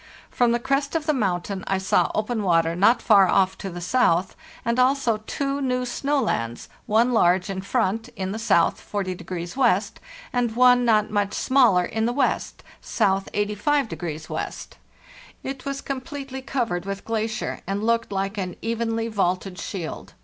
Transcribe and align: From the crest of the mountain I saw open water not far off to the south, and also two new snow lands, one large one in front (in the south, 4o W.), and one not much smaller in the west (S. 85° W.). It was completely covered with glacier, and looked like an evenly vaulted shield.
From 0.31 0.51
the 0.51 0.57
crest 0.59 0.95
of 0.95 1.05
the 1.05 1.13
mountain 1.13 1.63
I 1.67 1.77
saw 1.77 2.09
open 2.15 2.41
water 2.41 2.75
not 2.75 3.03
far 3.03 3.27
off 3.29 3.55
to 3.59 3.69
the 3.69 3.79
south, 3.81 4.35
and 4.65 4.79
also 4.79 5.17
two 5.27 5.61
new 5.61 5.85
snow 5.85 6.19
lands, 6.19 6.69
one 6.87 7.13
large 7.13 7.49
one 7.49 7.57
in 7.57 7.61
front 7.61 8.07
(in 8.15 8.31
the 8.31 8.39
south, 8.39 8.81
4o 8.81 9.15
W.), 9.15 9.81
and 10.33 10.55
one 10.55 10.85
not 10.85 11.11
much 11.11 11.35
smaller 11.35 11.85
in 11.85 12.07
the 12.07 12.13
west 12.13 12.63
(S. 12.81 12.97
85° 12.99 14.23
W.). 14.29 14.49
It 15.43 15.65
was 15.65 15.81
completely 15.81 16.41
covered 16.41 16.85
with 16.85 17.05
glacier, 17.05 17.59
and 17.67 17.83
looked 17.83 18.11
like 18.11 18.39
an 18.39 18.55
evenly 18.63 19.07
vaulted 19.07 19.59
shield. 19.59 20.15